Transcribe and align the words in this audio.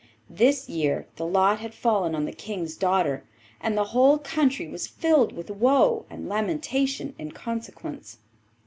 This 0.31 0.67
year 0.67 1.05
the 1.17 1.27
lot 1.27 1.59
had 1.59 1.75
fallen 1.75 2.15
on 2.15 2.25
the 2.25 2.31
King's 2.31 2.75
daughter, 2.75 3.23
and 3.59 3.77
the 3.77 3.83
whole 3.93 4.17
country 4.17 4.67
was 4.67 4.87
filled 4.87 5.31
with 5.31 5.51
woe 5.51 6.07
and 6.09 6.27
lamentation 6.27 7.13
in 7.19 7.33
consequence. 7.33 8.17